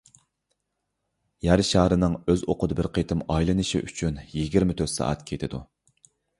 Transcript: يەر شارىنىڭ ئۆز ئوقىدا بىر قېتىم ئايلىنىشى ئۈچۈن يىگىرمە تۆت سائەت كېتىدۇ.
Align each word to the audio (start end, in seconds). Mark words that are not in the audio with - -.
يەر 1.47 1.63
شارىنىڭ 1.67 2.15
ئۆز 2.23 2.45
ئوقىدا 2.47 2.79
بىر 2.81 2.91
قېتىم 2.97 3.23
ئايلىنىشى 3.37 3.85
ئۈچۈن 3.85 4.21
يىگىرمە 4.35 4.81
تۆت 4.83 4.97
سائەت 4.99 5.25
كېتىدۇ. 5.33 5.65